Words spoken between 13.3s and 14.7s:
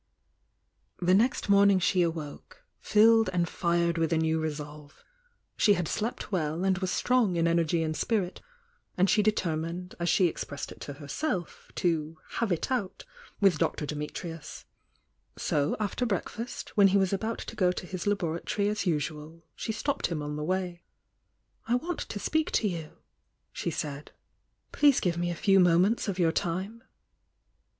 with Dr Dimitrius.